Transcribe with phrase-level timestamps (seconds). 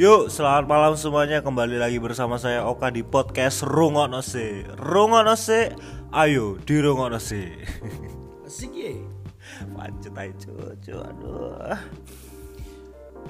[0.00, 1.44] Yuk, selamat malam semuanya.
[1.44, 4.64] Kembali lagi bersama saya Oka di podcast Rungono Se.
[4.80, 5.76] Rungono Se.
[6.08, 7.52] Ayo, di Rungono Se.
[8.48, 8.96] Asik ya.
[9.76, 10.96] Pancet aja, cucu.
[10.96, 11.76] Aduh.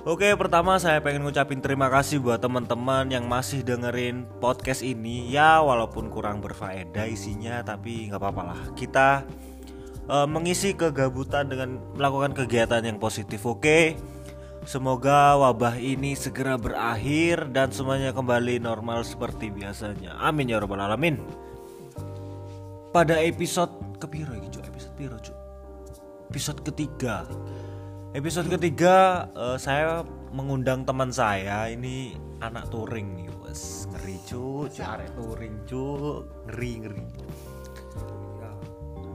[0.07, 5.27] Oke, pertama saya pengen ngucapin terima kasih buat teman-teman yang masih dengerin podcast ini.
[5.27, 8.61] Ya, walaupun kurang berfaedah isinya, tapi nggak apa-apa lah.
[8.79, 9.27] Kita
[10.07, 13.43] eh, mengisi kegabutan dengan melakukan kegiatan yang positif.
[13.43, 13.99] Oke.
[14.61, 20.21] Semoga wabah ini segera berakhir dan semuanya kembali normal seperti biasanya.
[20.21, 21.17] Amin ya robbal alamin.
[22.93, 24.69] Pada episode kepiro iki, Cuk?
[24.69, 25.39] Episode piro, Cuk?
[26.29, 27.25] Episode ketiga.
[28.13, 34.85] Episode ketiga eh, saya mengundang teman saya ini anak touring nih, wes ngeri cuk, cuk
[34.85, 37.05] arek touring cuk, ngeri ngeri.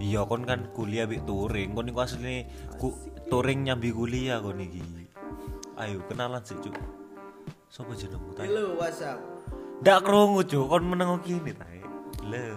[0.01, 2.49] Iya kon kan kuliah bik touring, kon niku asline
[2.81, 2.91] ku,
[3.31, 5.04] touring nyambi kuliah kon iki.
[5.75, 6.71] Ayo kenalan sih cuk.
[7.67, 8.47] Sopo jenengmu ta?
[8.47, 9.19] Halo, WhatsApp.
[9.83, 11.83] Ndak krungu cuk, kon meneng kene tae.
[12.23, 12.55] Le.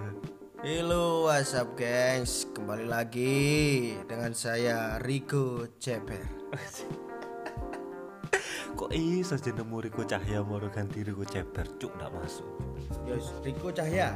[0.62, 2.46] Halo, WhatsApp, gengs.
[2.54, 6.22] Kembali lagi dengan saya Rico Ceper.
[8.78, 12.46] Kok iso jenengmu Riko Cahya moro ganti Riko Ceper cuk ndak masuk.
[13.10, 14.14] Yos, Rico Cahya.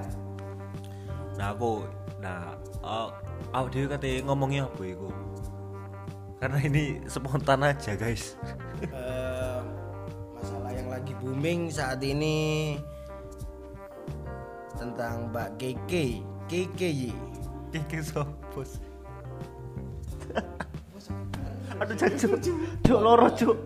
[1.34, 1.82] Nah aku
[2.22, 2.54] nah
[2.86, 3.10] uh,
[3.50, 5.10] awak dhewe kate ngomongnya apa iku?
[6.42, 8.34] Karena ini spontan aja guys.
[10.34, 12.74] Masalah yang lagi booming saat ini
[14.74, 15.54] tentang Mbak.
[15.62, 17.14] Keke Yi.
[17.70, 18.66] Kiki sopo?
[21.78, 22.34] Aduh jancuk,
[22.82, 23.58] cuk loro cuk.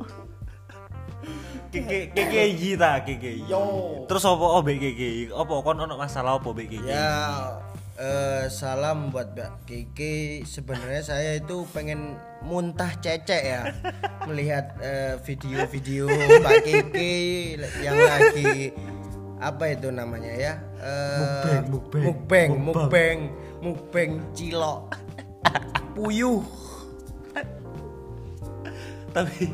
[1.73, 3.01] Yi ta.
[3.49, 3.65] Yo.
[4.05, 5.33] Terus apa oh kiki?
[5.33, 6.85] Apa kon ono masalah apa kiki?
[6.85, 7.57] Ya,
[7.97, 10.45] eh, salam buat Mbak Keke.
[10.45, 13.63] Sebenarnya saya itu pengen muntah cecek ya
[14.29, 17.15] melihat eh, video-video Mbak Keke
[17.83, 18.73] yang lagi
[19.37, 20.55] apa itu namanya ya?
[20.81, 22.03] Eh, Mukbang, mukbang.
[22.05, 22.65] mukbang, Mukbang.
[22.65, 23.19] mukbang,
[23.61, 24.81] mukbang cilok,
[25.93, 26.41] puyuh.
[29.17, 29.49] tapi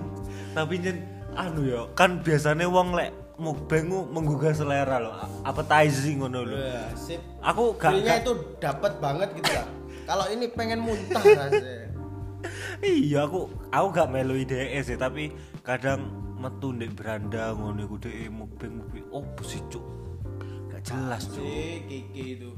[0.59, 0.99] tapi jen
[1.39, 7.19] anu ya kan biasanya wong lek mukbang menggugah selera loh appetizing ngono lho Wah, sip.
[7.41, 9.67] aku gak, gak- itu dapat banget gitu lah.
[10.03, 11.89] Kalau ini pengen muntah rasanya.
[12.83, 15.31] iya aku aku gak melu ide sih tapi
[15.63, 19.81] kadang metu ndek beranda ngono iku dhek mukbang mukbang oh sih cuk
[20.69, 22.51] gak jelas cuk Si Keke itu.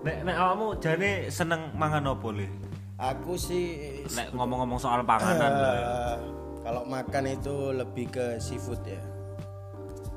[0.00, 2.48] nek nek awakmu jane seneng mangan opo le
[2.96, 5.88] Aku sih nek ngomong-ngomong soal panganan lah ya.
[5.88, 6.16] Eh,
[6.60, 9.00] kalau makan itu lebih ke seafood ya.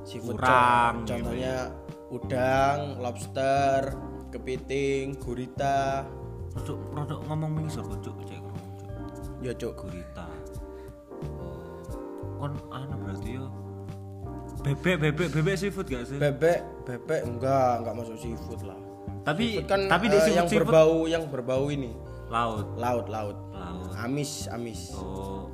[0.03, 1.55] Seafood Urang co- gitu contohnya
[2.09, 3.95] udang, lobster,
[4.29, 6.03] kepiting, gurita.
[6.53, 8.41] produk produk ngomong mengisor kok cuk cek
[9.41, 9.73] Ya cuk.
[9.75, 10.29] gurita
[11.33, 11.81] oh
[12.37, 13.49] kon anu berarti yo
[14.61, 18.77] bebek bebek bebek seafood gak sih Bebek, bebek enggak, enggak masuk seafood lah.
[19.23, 21.91] tapi Seafood kan tapi seafood yang seafood berbau yang berbau ini.
[22.29, 23.37] laut Laut, laut.
[23.49, 24.93] laut Amis, amis.
[24.93, 25.49] oh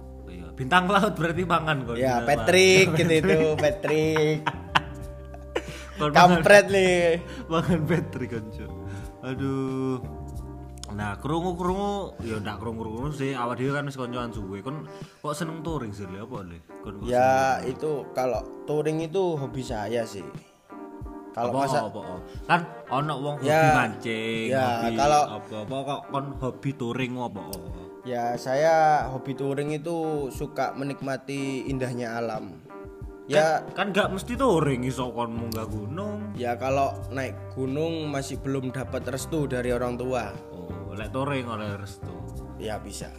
[0.59, 4.43] bintang laut berarti mangan kon Ya, Patrick gitu itu, Patrick.
[5.95, 7.23] Kampret nih.
[7.47, 8.45] mangan Patrick kon
[9.19, 9.99] aduh
[10.89, 13.31] Nah, krungu-krungu ya ndak krungu-krungu sih.
[13.31, 14.59] Awak dhewe kan wis koncoan suwe.
[14.59, 14.89] Kon
[15.21, 16.59] kok seneng touring sih, apa le?
[16.81, 20.25] Kon kok Ya itu kalau touring itu hobi saya sih.
[21.29, 22.15] Kalau apa, masa apa, apa?
[22.49, 27.13] kan ono wong hobi Ya, mancing, ya, hobi kalau- apa apa kok kon hobi touring
[27.15, 27.41] apa?
[28.09, 29.97] Ya saya hobi touring itu
[30.33, 32.57] suka menikmati indahnya alam.
[33.29, 36.33] Ya Kan gak mesti touring iso kon munggah gunung.
[36.33, 40.33] ya kalau naik gunung masih belum dapat restu dari orang tua.
[40.49, 42.09] Oh, lek touring oleh restu.
[42.57, 43.13] Ya bisa.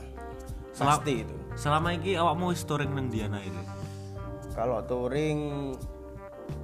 [0.75, 1.37] Selam- Pasti itu.
[1.55, 3.63] Selama iki awakmu wis touring nang Diana itu.
[4.51, 5.71] Kalau touring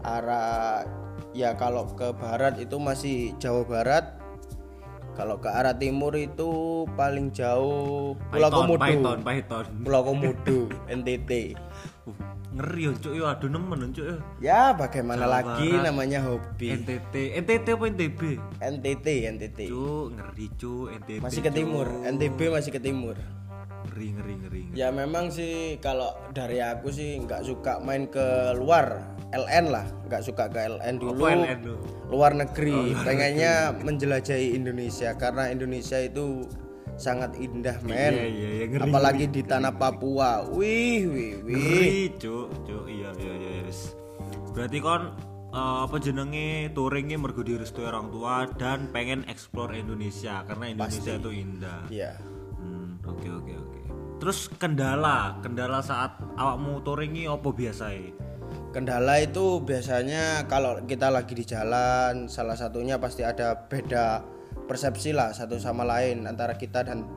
[0.02, 0.82] arah
[1.30, 4.15] ya kalau ke barat itu masih Jawa Barat.
[5.16, 8.84] Kalau ke arah timur itu paling jauh Pulau Komodo.
[8.84, 9.64] Python, Python.
[9.80, 10.58] Pulau Komodo,
[10.92, 11.56] NTT.
[12.04, 12.12] Uh,
[12.52, 14.16] ngeri cuk yo aduh nemen cuk yo.
[14.44, 15.84] Ya bagaimana Jawa lagi Barat.
[15.88, 16.68] namanya hobi.
[16.76, 18.20] NTT, NTT apa NTB?
[18.60, 19.60] NTT, NTT.
[19.72, 21.20] Cuk, ngeri cuk NTB.
[21.24, 23.16] Masih ke timur, NTB masih ke timur.
[23.88, 24.62] Ngeri ngeri ngeri.
[24.68, 24.76] ngeri.
[24.76, 30.22] Ya memang sih kalau dari aku sih nggak suka main ke luar LN lah, nggak
[30.24, 31.20] suka ke LN dulu.
[31.20, 31.76] Apa LN lu?
[32.08, 36.48] Luar negeri, pengennya menjelajahi Indonesia karena Indonesia itu
[36.96, 38.16] sangat indah men.
[38.16, 40.48] Iya, iya, iya, ngeri, Apalagi di tanah Papua.
[40.48, 41.54] Wih, wih, wih.
[41.54, 43.92] Ngeri, cuk, cuk, iya, iya, iya, yes.
[44.56, 45.12] Berarti kon
[45.52, 51.30] eh, apa jenenge touringnya mergo direstui orang tua dan pengen explore Indonesia karena Indonesia itu
[51.30, 51.80] indah.
[51.92, 52.12] Iya.
[52.56, 53.76] Hmm, oke oke oke.
[54.16, 57.92] terus kendala kendala saat awakmu touringi apa biasa
[58.76, 64.20] Kendala itu biasanya kalau kita lagi di jalan, salah satunya pasti ada beda
[64.68, 67.08] persepsi lah satu sama lain antara kita dan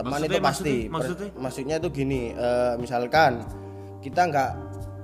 [0.00, 0.76] teman Maksudnya- itu pasti.
[0.88, 1.30] maksudnya- maksudnya?
[1.36, 3.44] Maksudnya itu gini, eh, misalkan
[4.00, 4.50] kita nggak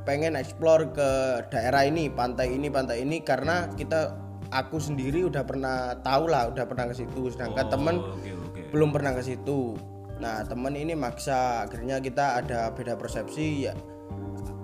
[0.08, 4.16] pengen explore ke daerah ini, pantai ini, pantai ini karena kita
[4.48, 8.60] aku sendiri udah pernah tahu lah, udah pernah ke situ, sedangkan temen Oh, oke oke
[8.72, 9.76] belum pernah ke situ.
[10.16, 13.76] Nah, teman ini maksa, akhirnya kita ada beda persepsi ya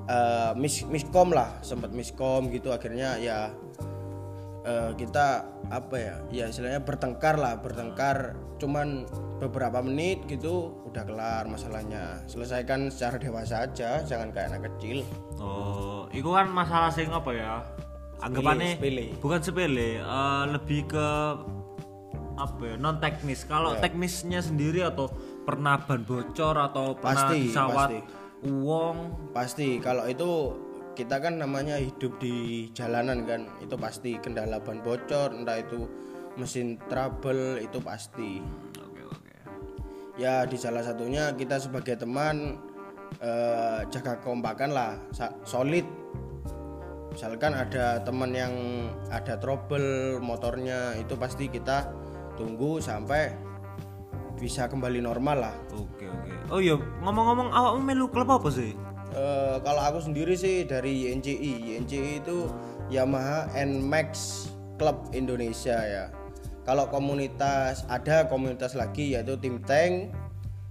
[0.06, 3.50] eh, mis miskom lah, sempat miskom gitu akhirnya ya
[4.62, 5.26] eh, kita
[5.68, 6.14] apa ya?
[6.30, 9.04] Ya istilahnya bertengkar lah, bertengkar cuman
[9.36, 12.24] beberapa menit gitu udah kelar masalahnya.
[12.24, 15.04] Selesaikan secara dewasa aja, jangan kayak anak kecil.
[15.36, 17.60] oh itu kan masalah sing apa ya
[18.18, 19.06] anggapannya sepele.
[19.20, 21.06] bukan sepele eh, lebih ke
[22.36, 23.84] apa ya non teknis kalau Iya.
[23.84, 25.08] teknisnya sendiri atau
[25.44, 27.98] pernah ban bocor atau pernah Pasti, disawat pasti.
[28.48, 29.76] Uang Pasti.
[29.82, 30.56] Kalau itu
[30.96, 35.84] kita kan namanya hidup di jalanan kan, itu pasti kendala ban bocor, entah itu
[36.40, 38.40] mesin trouble itu pasti.
[38.80, 39.34] oke oke.
[40.16, 42.56] Ya di salah satunya kita sebagai teman
[43.20, 44.96] eh, jaga kekompakan lah
[45.44, 45.84] solid.
[47.12, 48.52] Misalkan ada teman yang
[49.08, 51.88] ada trouble motornya itu pasti kita
[52.36, 53.32] tunggu sampai
[54.36, 55.54] bisa kembali normal lah.
[55.72, 56.32] Oke oke.
[56.52, 58.76] Oh iya ngomong-ngomong awakmu melu klub apa sih?
[59.16, 62.52] Eh, kalau aku sendiri sih dari YNCI YNCI itu
[62.92, 64.44] Yamaha NMAX
[64.76, 66.04] Club Indonesia ya.
[66.68, 70.12] Kalau komunitas ada komunitas lagi yaitu tim tank.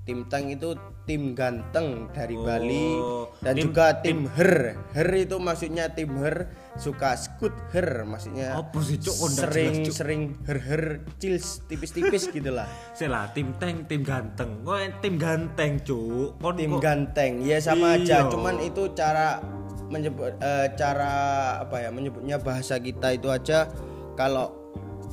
[0.06, 0.78] Tim tank itu
[1.10, 2.94] tim ganteng dari Bali
[3.42, 4.78] dan tim- juga tim her.
[4.94, 6.46] Her itu maksudnya tim her
[6.76, 9.16] suka skut her maksudnya Apa sih, Cuk?
[9.16, 10.84] Ndak sering jelas, sering her her
[11.24, 14.60] chills tipis-tipis gitu lah Saya lah tim tank tim ganteng.
[14.68, 16.36] Kok tim ganteng cuk?
[16.40, 18.28] Kon tim kok- ganteng ya sama aja.
[18.28, 18.32] Iya.
[18.32, 19.40] cuman itu cara
[19.88, 21.14] menyebut eh, cara
[21.62, 23.72] apa ya menyebutnya bahasa kita itu aja.
[24.20, 24.52] Kalau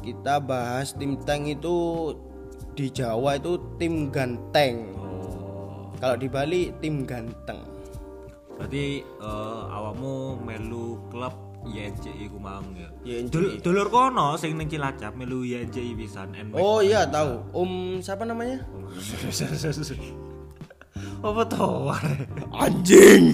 [0.02, 1.74] kita bahas tim tank itu
[2.74, 4.98] di Jawa itu tim ganteng.
[4.98, 7.62] Oh kalau di Bali tim ganteng.
[8.58, 13.30] Berarti eh, awakmu melu klub YNCI ku mang ya YNCI.
[13.30, 17.38] Dul- dulur kono sing ning Cilacap melu YNCI pisan oh iya tahu.
[17.54, 18.66] Om siapa namanya?
[21.22, 21.86] Apa tuh
[22.50, 23.30] anjing!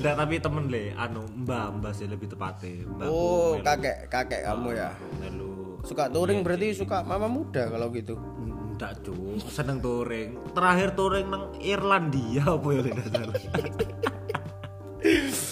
[0.00, 2.88] Nggak, tapi temen le anu mbak mbak sih lebih tepatnya.
[2.88, 4.90] Mbak oh kakek kakek kamu ya?
[5.20, 8.16] melu suka touring berarti suka mama muda kalau gitu?
[8.76, 10.40] Nggak cu, seneng touring.
[10.56, 13.36] Terakhir touring nang Irlandia apa ya tidak salah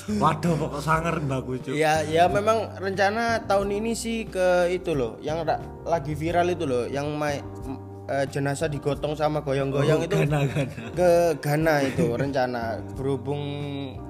[0.22, 5.20] Waduh pokok sangar bagus cu Ya, ya memang rencana tahun ini sih ke itu loh,
[5.20, 5.44] yang
[5.84, 10.64] lagi viral itu loh, yang mai, m- eh, jenazah digotong sama goyang-goyang itu Gana-gana
[10.96, 12.80] ke Ghana itu rencana.
[12.96, 13.42] Berhubung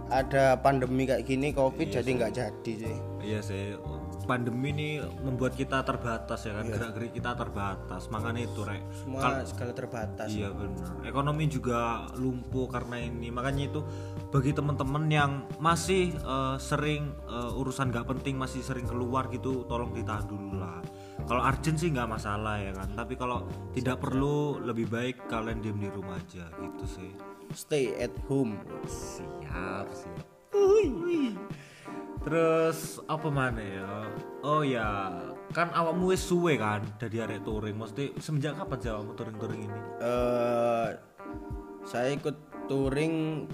[0.09, 2.97] ada pandemi kayak gini, covid jadi nggak jadi sih.
[3.19, 3.75] Iya sih,
[4.29, 4.89] pandemi ini
[5.25, 8.13] membuat kita terbatas ya kan, gerak-gerik kita terbatas.
[8.13, 8.85] Makanya itu rek.
[8.93, 10.29] Semua segala terbatas.
[10.29, 11.01] Iya benar.
[11.09, 13.33] Ekonomi juga lumpuh karena ini.
[13.33, 13.81] Makanya itu
[14.29, 19.97] bagi teman-teman yang masih eh, sering eh, urusan nggak penting masih sering keluar gitu, tolong
[19.97, 20.85] ditahan dulu lah.
[21.25, 22.93] Kalau urgent sih nggak masalah ya kan.
[22.93, 27.11] Tapi kalau tidak perlu lebih baik kalian diem di rumah aja gitu sih.
[27.57, 28.61] Stay at home.
[28.85, 30.13] Siap sih.
[32.29, 33.89] Terus apa mana ya?
[34.45, 35.17] Oh ya,
[35.51, 37.73] kan awakmu wis suwe kan dari arek touring.
[37.73, 39.81] Mesti semenjak kapan sih awakmu touring-touring ini?
[39.99, 40.89] eh
[41.89, 43.49] saya ikut touring,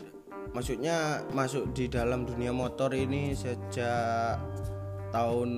[0.51, 4.43] maksudnya masuk di dalam dunia motor ini sejak
[5.15, 5.51] tahun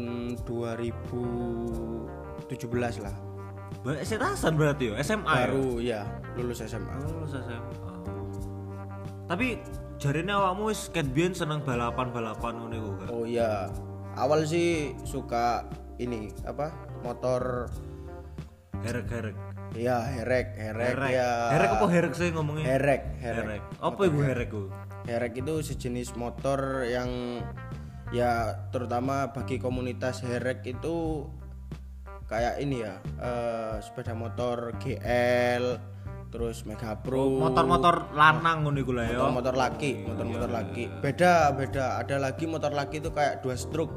[0.44, 3.16] 2017 lah.
[3.80, 5.48] Ba- Setasan berarti ya, SMA ya?
[5.48, 6.00] Baru ya
[6.36, 7.00] lulus SMA.
[7.00, 7.64] Oh, lulus SMA.
[9.24, 9.56] Tapi
[9.96, 13.08] jarine awakmu wis ket biyen seneng balapan-balapan ngono iku kan.
[13.12, 13.68] Oh iya,
[14.14, 15.64] awal sih suka
[15.96, 17.72] ini apa motor
[18.84, 19.34] Herek-herek.
[19.74, 21.10] ya herek herek, Herek.
[21.10, 22.64] ya Herek apa herek sih ngomongnya?
[22.76, 23.44] herek Herek.
[23.44, 24.62] herek Apa iku herek ku?
[25.08, 27.40] herek itu sejenis motor yang
[28.12, 31.26] ya terutama bagi komunitas herek itu
[32.28, 35.64] kayak ini ya eh, sepeda motor GL
[36.30, 37.38] terus Mega Pro.
[37.38, 39.18] Motor-motor lanang ngono iku lah ya.
[39.18, 40.84] motor-motor laki motor-motor laki.
[41.00, 42.00] beda beda.
[42.02, 43.94] Ada lagi motor laki itu kayak dua stroke.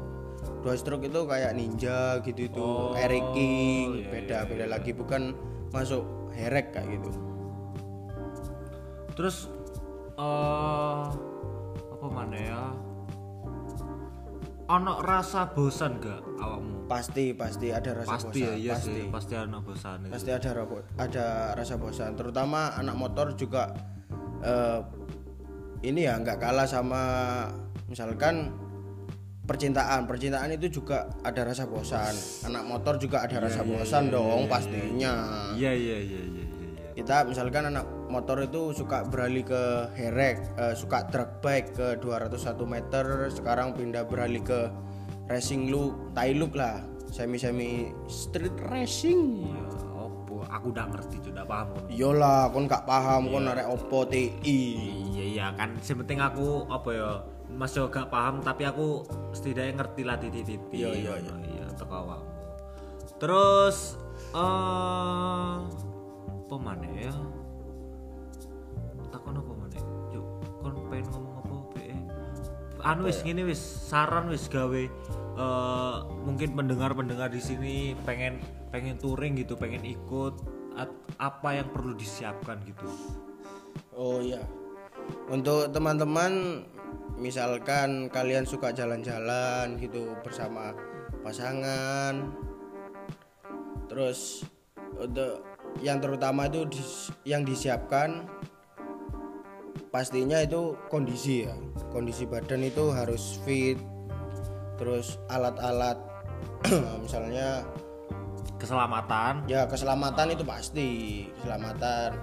[0.64, 4.90] Dua stroke itu kayak ninja gitu itu Eric King beda beda lagi.
[4.96, 5.36] Bukan
[5.74, 7.10] masuk herek kayak gitu.
[9.14, 9.50] Terus
[10.16, 11.04] eh
[12.00, 12.62] apa mana ya?
[14.70, 16.86] Ono rasa bosan gak awakmu?
[16.86, 18.90] Pasti pasti ada rasa pasti bosan ya iya pasti.
[18.94, 20.12] sih pasti ono bosan itu.
[20.14, 20.50] pasti ada
[20.98, 21.26] ada
[21.58, 22.10] rasa bosan.
[22.14, 23.74] Terutama anak motor juga
[24.46, 24.80] eh,
[25.82, 27.02] ini ya nggak kalah sama
[27.90, 28.54] misalkan
[29.50, 30.06] percintaan.
[30.06, 32.14] Percintaan itu juga ada rasa bosan.
[32.46, 35.50] Anak motor juga ada rasa bosan dong pastinya.
[35.58, 36.90] Iya iya iya iya iya iya.
[36.94, 39.62] kita misalkan anak motor itu suka beralih ke
[39.94, 43.06] herek eh, suka drag bike ke 201 meter.
[43.30, 44.68] Sekarang pindah beralih ke
[45.30, 49.46] racing look tai look lah semi semi street racing.
[49.46, 50.42] Iya opo?
[50.46, 51.82] Aku udah ngerti juga paham kon.
[51.86, 54.58] Iyalah, kon gak paham kon arek opo TI.
[55.10, 57.10] iya iya kan yang penting aku apa ya
[57.50, 59.02] masih gak paham tapi aku
[59.34, 61.34] setidaknya ngerti lah titik-titik Iya, iya, iya.
[61.50, 62.30] iya teko awakmu.
[63.18, 63.98] Terus
[64.30, 65.54] eh
[66.50, 67.14] apa mana ya
[72.82, 74.82] anu wis gini wis saran wis gawe
[75.40, 75.96] eh
[76.26, 80.36] mungkin pendengar-pendengar di sini pengen pengen touring gitu pengen ikut
[80.76, 82.88] at- apa yang perlu disiapkan gitu
[84.00, 84.40] Oh iya.
[85.28, 86.64] Untuk teman-teman
[87.20, 90.72] misalkan kalian suka jalan-jalan gitu bersama
[91.20, 92.32] pasangan.
[93.92, 94.46] Terus
[94.96, 95.44] untuk
[95.84, 98.24] yang terutama itu dis- yang disiapkan
[99.90, 101.54] pastinya itu kondisi ya.
[101.90, 103.76] Kondisi badan itu harus fit.
[104.78, 105.98] Terus alat-alat
[107.04, 107.66] misalnya
[108.56, 109.44] keselamatan.
[109.50, 110.88] Ya keselamatan itu pasti
[111.42, 112.16] keselamatan.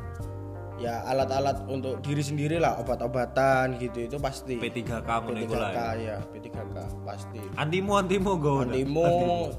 [0.77, 4.62] Ya alat-alat untuk diri sendiri lah obat-obatan gitu itu pasti.
[4.62, 6.57] P3K ngono iku lah P3K ya P3K
[7.01, 7.41] pasti.
[7.57, 8.62] Antimu antimu go.
[8.62, 9.09] Antimo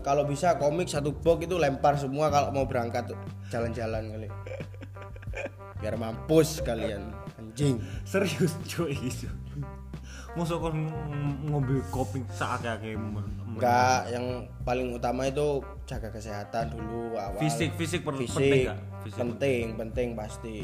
[0.00, 3.10] kalau bisa komik satu box itu lempar semua kalau mau berangkat
[3.50, 4.28] jalan-jalan kali.
[5.78, 7.27] Biar mampus kalian
[7.58, 9.26] anjing serius cuy gitu
[10.38, 10.86] Masa kon
[11.50, 12.94] ngambil kopi saat kayak
[13.58, 18.78] enggak yang paling utama itu jaga kesehatan dulu awal fisik fisik perlu fisik penting gak?
[19.02, 19.18] Fisik.
[19.18, 20.56] penting penting pasti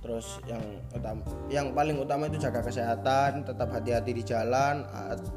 [0.00, 0.62] terus yang
[0.96, 1.20] utama
[1.52, 5.28] yang paling utama itu jaga kesehatan tetap hati-hati di jalan at-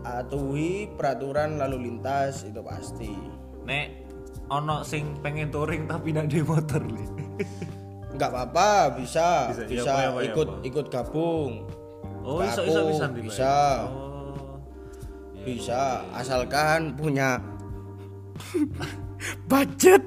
[0.00, 3.12] atuhi peraturan lalu lintas itu pasti
[3.68, 3.88] Nek
[4.48, 7.04] ono sing pengen touring tapi ndak di motor li.
[8.10, 10.62] nggak apa-apa bisa Bisa, bisa, iya, apa, iya, ikut apa.
[10.66, 11.52] ikut gabung.
[12.20, 13.54] Oh, iso iso bisa di bisa.
[13.86, 14.58] Oh.
[15.40, 17.40] bisa asalkan punya
[19.50, 20.02] budget.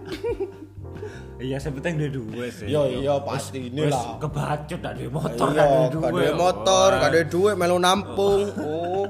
[1.43, 2.71] Iya, sebetulnya udah dua sih.
[2.71, 6.07] yo iya pasti Wes inilah kebacut di motor iya kan dua.
[6.07, 8.41] ada motor gak ada duit melu nampung.
[8.63, 9.05] Oh.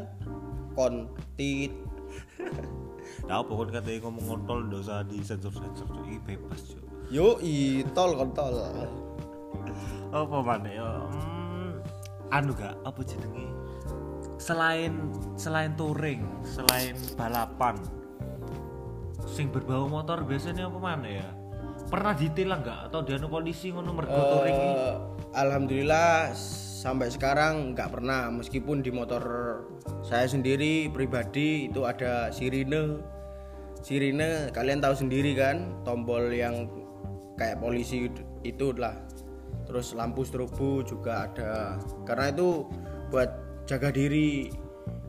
[0.73, 1.69] Kontit
[3.29, 6.81] apa kon katanya ngomong ngontol ndak usah di sensor-sensor cuy, Ih, bebas cuy.
[7.13, 8.17] Yo i tol.
[8.17, 8.57] Kontol
[10.13, 11.71] apa mana ya hmm,
[12.29, 12.77] anu gak?
[12.85, 13.49] Apa jenenge?
[14.37, 14.93] Selain
[15.37, 17.77] selain touring selain balapan
[19.25, 21.29] sing berbau motor biasanya apa mana ya?
[21.89, 24.69] Pernah ditilang nggak atau dianu polisi ngono mergo touring iki?
[24.73, 24.93] Eh,
[25.37, 26.33] alhamdulillah
[26.81, 28.29] sampai sekarang nggak pernah.
[28.29, 29.23] Meskipun di motor
[30.05, 33.01] saya sendiri pribadi itu ada sirine.
[33.81, 36.69] Sirine kalian tahu sendiri kan tombol yang
[37.39, 38.09] kayak polisi
[38.45, 38.93] itu lah
[39.63, 42.67] terus lampu strobo juga ada karena itu
[43.09, 43.29] buat
[43.63, 44.51] jaga diri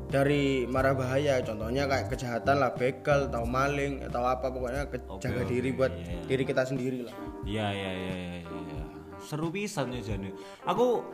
[0.08, 5.42] dari marah bahaya contohnya kayak kejahatan lah begal atau maling atau apa pokoknya ke- jaga
[5.42, 6.24] oke, diri buat iya, iya.
[6.30, 8.84] diri kita sendiri lah Iya iya iya iya iya.
[9.20, 10.32] Seru pisan ya jane.
[10.64, 11.04] Aku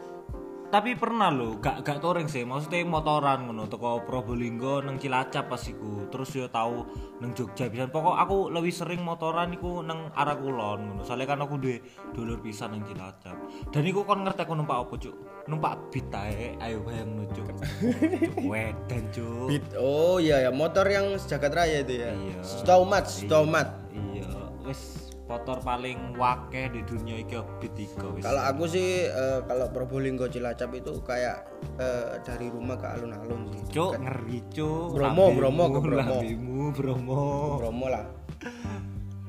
[0.70, 2.46] tapi pernah lo gak gak touring sih.
[2.46, 6.06] Maksudnya motoran ngono teko Probolinggo nang Cilacap pas iku.
[6.06, 6.86] Terus yo tahu
[7.18, 7.90] nang Jogja pisan.
[7.90, 11.02] Pokok aku lebih sering motoran iku nang arah kulon ngono.
[11.02, 11.82] Soalnya kan aku duwe
[12.14, 13.34] dulur pisan nang Cilacap.
[13.74, 15.14] Dan iku kon ngerti aku numpak apa cuk?
[15.50, 16.54] Numpak beat ae.
[16.62, 17.50] Ayo bayang cuk.
[17.50, 19.46] Cuk, wedan cuk.
[19.50, 19.66] Beat.
[19.74, 22.14] Oh iya ya, motor yang sejagat raya itu ya.
[22.14, 22.40] Iya.
[22.46, 23.68] Stomat, stomat.
[24.14, 24.30] iya.
[24.62, 24.99] Wis
[25.30, 30.98] motor paling wakeh di dunia iki wis Kalau aku sih eh, kalau Probolinggo Cilacap itu
[31.06, 31.46] kayak
[31.78, 33.62] eh, dari rumah ke alun-alun sih.
[33.70, 34.98] Cuk, ngeri cuk.
[34.98, 36.18] Bromo, Bromo, ke Bromo.
[36.18, 37.22] lambemu, Bromo.
[37.62, 38.04] Bromo lah.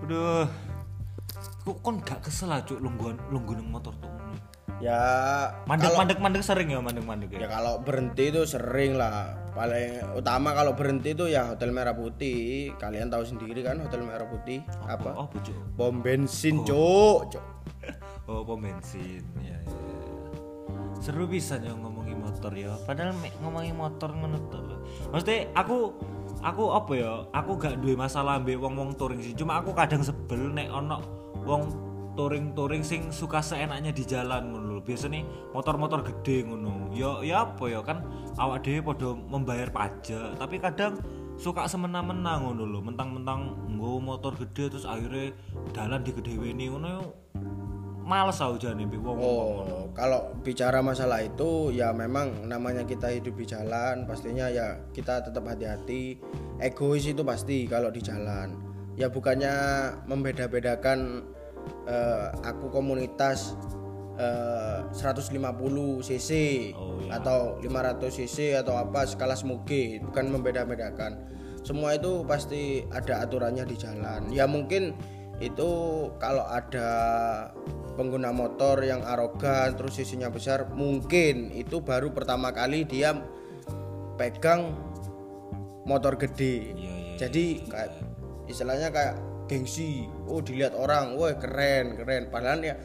[0.02, 0.50] Aduh.
[1.62, 4.21] Kok kon gak kesel lah cuk lungguan lungguh motor tuh.
[4.82, 4.98] Ya
[5.70, 7.48] Mandek kalau mandek mandek sering ya mandek mandek ya ya.
[7.48, 9.38] kalau berhenti itu sering lah.
[9.54, 12.74] Paling utama kalau berhenti itu ya Hotel Merah Putih.
[12.82, 15.14] Kalian tahu sendiri kan Hotel Merah Putih apa?
[15.14, 15.54] Oh, cuk.
[15.78, 17.38] Pom bensin, Cuk.
[17.38, 17.46] Cuk.
[18.30, 19.26] Oh, pom bensin.
[19.44, 19.76] Ya, ya.
[21.04, 22.72] Seru bisa ya ngomongin motor ya.
[22.88, 23.12] Padahal
[23.44, 24.80] ngomongin motor tuh.
[25.12, 25.92] Maksudnya aku
[26.40, 27.12] aku apa ya?
[27.36, 29.34] Aku gak duwe masalah ambek wong-wong touring sih.
[29.36, 31.02] Cuma aku kadang sebel nek ono
[31.44, 35.24] wong touring-touring sing suka seenaknya di jalan biasa nih
[35.54, 38.04] motor-motor gede ngono ya ya apa ya kan
[38.38, 40.98] awak dhewe padha membayar pajak tapi kadang
[41.42, 45.34] suka semena-mena ngono loh mentang-mentang nggo motor gede terus akhirnya
[45.74, 47.22] dalan di gede ini ngono
[48.12, 53.46] males jane mbek wong Oh, kalau bicara masalah itu ya memang namanya kita hidup di
[53.48, 56.20] jalan, pastinya ya kita tetap hati-hati.
[56.60, 58.58] Egois itu pasti kalau di jalan.
[59.00, 59.56] Ya bukannya
[60.12, 61.24] membeda-bedakan
[61.88, 63.56] eh, aku komunitas
[64.22, 66.30] eh, 150 cc
[66.78, 67.18] Oh, iya.
[67.18, 71.18] atau 500 cc atau apa skala smoge, bukan membeda-bedakan.
[71.66, 74.30] Semua itu pasti ada aturannya di jalan.
[74.30, 74.94] Ya mungkin
[75.42, 75.70] itu
[76.22, 76.90] kalau ada
[77.98, 83.18] pengguna motor yang arogan terus sisinya besar mungkin itu baru pertama kali dia
[84.22, 84.78] pegang
[85.90, 87.92] motor gede Iya, iya, jadi kayak
[88.46, 89.16] istilahnya kayak
[89.50, 92.76] gengsi oh dilihat orang wah keren keren padahal ya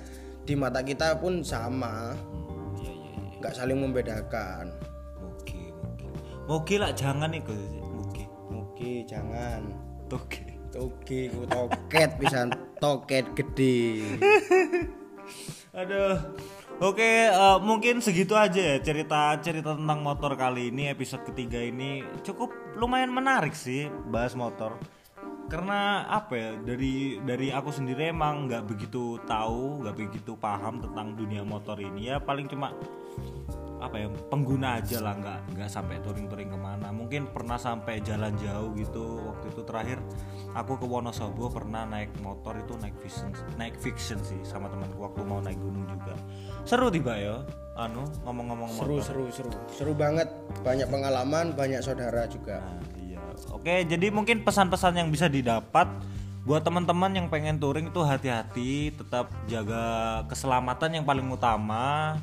[0.47, 4.71] di mata kita pun sama Hmm, iya iya iya nggak saling membedakan
[5.19, 6.07] Mugi, mugi.
[6.47, 7.53] Mugi lah jangan iku
[7.91, 8.25] mugi.
[8.55, 9.61] oke jangan
[10.07, 10.47] Toge.
[10.77, 14.05] Oke, ku toket pisan toket gede.
[15.81, 16.21] Aduh.
[16.77, 22.53] Oke, eh, mungkin segitu aja ya cerita-cerita tentang motor kali ini episode ketiga ini cukup
[22.77, 24.77] lumayan menarik sih bahas motor.
[25.47, 31.15] Karena apa ya dari dari aku sendiri emang nggak begitu tahu, nggak begitu paham tentang
[31.15, 32.75] dunia motor ini ya paling cuma
[33.77, 38.33] apa ya pengguna aja lah nggak nggak sampai touring-touring ke mana mungkin pernah sampai jalan
[38.41, 39.99] jauh gitu waktu itu terakhir
[40.57, 43.29] aku ke Wonosobo pernah naik motor itu naik fiction
[43.61, 46.17] naik fiction sih sama temanku waktu mau naik gunung juga
[46.65, 47.37] seru tiba ya
[47.77, 49.51] anu ngomong-ngomong Seru motor seru seru.
[49.69, 50.33] Seru banget.
[50.65, 52.65] Banyak pengalaman, banyak saudara juga.
[52.65, 52.81] Nah,
[53.51, 55.87] oke jadi mungkin pesan-pesan yang bisa didapat
[56.43, 59.85] buat teman-teman yang pengen touring itu hati-hati tetap jaga
[60.27, 62.17] keselamatan yang paling utama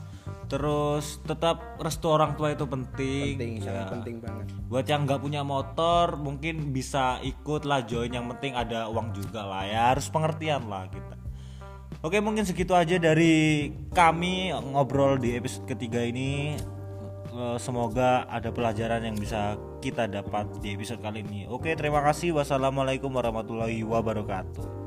[0.47, 3.63] terus tetap restu orang tua itu penting, Penting, Ya.
[3.65, 4.45] sangat penting banget.
[4.65, 9.43] buat yang nggak punya motor mungkin bisa ikut lah join yang penting ada uang juga
[9.43, 11.15] lah ya harus pengertian lah kita
[11.99, 16.55] oke mungkin segitu aja dari kami ngobrol di episode ketiga ini
[17.33, 21.43] Eh, semoga ada pelajaran yang bisa kita dapat di episode kali ini.
[21.51, 22.31] Oke terima kasih.
[22.39, 24.82] Wassalamualaikum warahmatullahi wabarakatuh